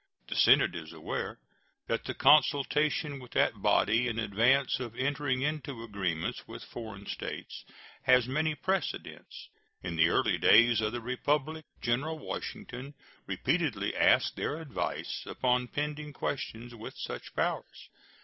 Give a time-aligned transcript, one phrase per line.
[0.29, 1.37] The Senate is aware
[1.85, 7.63] that the consultation with that body in advance of entering into agreements with foreign states
[8.01, 9.49] has many precedents.
[9.83, 12.95] In the early days of the Republic General Washington
[13.27, 17.89] repeatedly asked their advice upon pending questions with such powers.